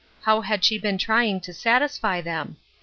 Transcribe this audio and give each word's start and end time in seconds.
How 0.23 0.41
had 0.41 0.63
she 0.63 0.79
been 0.79 0.97
trying 0.97 1.41
to 1.41 1.53
satisfy 1.53 2.21
them 2.21 2.57